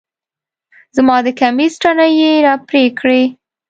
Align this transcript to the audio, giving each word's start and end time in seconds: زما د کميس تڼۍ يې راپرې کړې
زما 0.95 1.17
د 1.25 1.27
کميس 1.39 1.73
تڼۍ 1.81 2.11
يې 2.21 2.31
راپرې 2.45 2.83
کړې 2.99 3.23